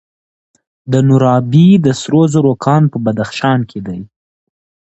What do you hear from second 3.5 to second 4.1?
کې دی.